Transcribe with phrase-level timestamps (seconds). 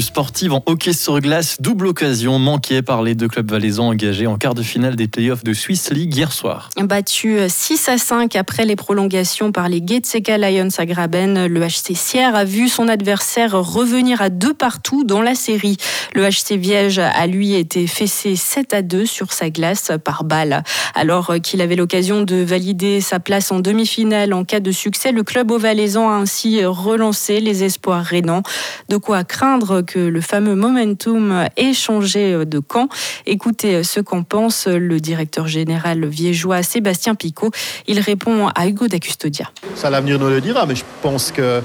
[0.00, 4.36] sportive en hockey sur glace, double occasion manquée par les deux clubs valaisans engagés en
[4.36, 6.70] quart de finale des playoffs de Swiss League hier soir.
[6.80, 11.94] Battu 6 à 5 après les prolongations par les Getseka Lions à Graben, le HC
[11.94, 15.76] Sierre a vu son adversaire revenir à deux partout dans la série.
[16.14, 20.64] Le HC Viège a lui été fessé 7 à 2 sur sa glace par balle.
[20.94, 25.22] Alors qu'il avait l'occasion de valider sa place en demi-finale en cas de succès, le
[25.22, 28.42] club valaisan a ainsi relancé les espoirs rénants.
[28.88, 32.88] De quoi craindre que le fameux momentum ait changé de camp.
[33.26, 37.50] Écoutez ce qu'en pense le directeur général viégeois Sébastien Picot.
[37.86, 39.50] Il répond à Hugo d'Acustodia.
[39.74, 41.62] Ça, l'avenir nous le dira, mais je pense qu'on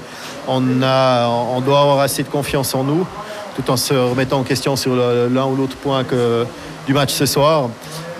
[0.48, 3.06] on doit avoir assez de confiance en nous,
[3.56, 6.04] tout en se remettant en question sur l'un ou l'autre point
[6.86, 7.70] du match ce soir.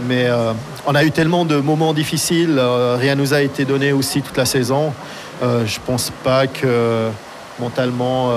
[0.06, 0.52] Mais euh,
[0.86, 4.36] on a eu tellement de moments difficiles, euh, rien nous a été donné aussi toute
[4.36, 4.92] la saison.
[5.42, 7.08] Euh, je pense pas que
[7.58, 8.30] mentalement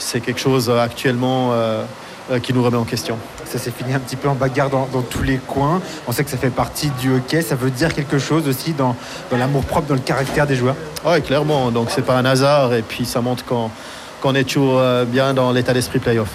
[0.00, 1.84] c'est quelque chose euh, actuellement euh,
[2.30, 3.18] euh, qui nous remet en question.
[3.44, 5.80] Ça s'est fini un petit peu en bagarre dans, tous les coins.
[6.06, 7.42] On sait que ça fait partie du hockey.
[7.42, 8.94] Ça veut dire quelque chose aussi dans,
[9.32, 10.76] l'amour propre, dans le caractère des joueurs.
[11.04, 11.70] Oui, clairement.
[11.70, 15.72] Donc c'est pas un hasard et puis ça montre qu'on est toujours bien dans l'état
[15.72, 16.28] d'esprit playoff.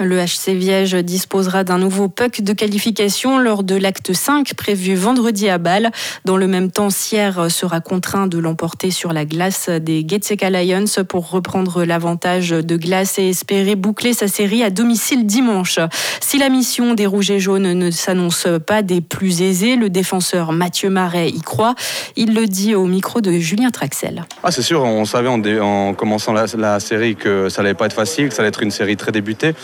[0.00, 5.50] Le HC Viège disposera d'un nouveau puck de qualification lors de l'acte 5 prévu vendredi
[5.50, 5.90] à Bâle.
[6.24, 11.04] Dans le même temps, Sierre sera contraint de l'emporter sur la glace des Getseka Lions
[11.06, 15.78] pour reprendre l'avantage de glace et espérer boucler sa série à domicile dimanche.
[16.20, 20.52] Si la mission des Rouges et Jaunes ne s'annonce pas des plus aisées, le défenseur
[20.52, 21.74] Mathieu Marais y croit.
[22.16, 24.24] Il le dit au micro de Julien Traxel.
[24.42, 27.92] Ah, c'est sûr, on savait en, commençant la, la série que ça allait pas être
[27.92, 29.54] facile, que ça allait être une série très débutée.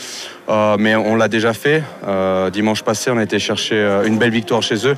[0.49, 1.83] Euh, mais on l'a déjà fait.
[2.07, 4.97] Euh, dimanche passé, on a été chercher euh, une belle victoire chez eux.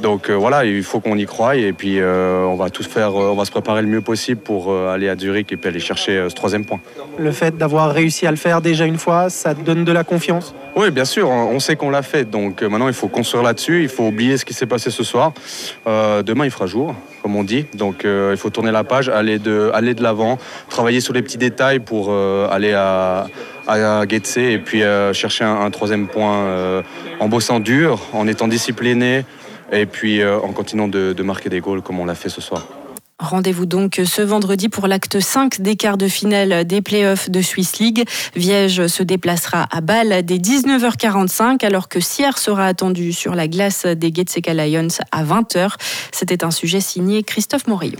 [0.00, 3.44] Donc voilà, il faut qu'on y croie et puis on va tout faire, on va
[3.44, 6.64] se préparer le mieux possible pour aller à Zurich et puis aller chercher ce troisième
[6.64, 6.80] point.
[7.18, 10.02] Le fait d'avoir réussi à le faire déjà une fois, ça te donne de la
[10.02, 10.54] confiance?
[10.74, 12.24] Oui, bien sûr, on sait qu'on l'a fait.
[12.24, 15.34] Donc maintenant, il faut construire là-dessus, il faut oublier ce qui s'est passé ce soir.
[15.84, 17.66] demain, il fera jour, comme on dit.
[17.74, 20.38] Donc il faut tourner la page, aller de, aller de l'avant,
[20.70, 23.26] travailler sur les petits détails pour aller à
[23.70, 26.82] à Getse et puis euh, chercher un, troisième point euh,
[27.20, 29.24] en bossant dur, en étant discipliné
[29.72, 32.66] et puis euh, en continuant de, marquer des goals comme on l'a fait ce soir.
[33.20, 37.78] Rendez-vous donc ce vendredi pour l'acte 5 des quarts de finale des playoffs de Swiss
[37.78, 38.04] League.
[38.34, 43.84] Viège se déplacera à Bâle dès 19h45 alors que Sierre sera attendu sur la glace
[43.84, 45.74] des Getseka Lions à 20h.
[46.12, 47.98] C'était un sujet signé Christophe Morillo.